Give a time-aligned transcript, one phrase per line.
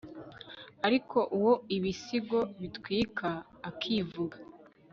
[0.87, 3.29] ariko uwo ibisigo bitwika
[3.69, 4.37] akivuka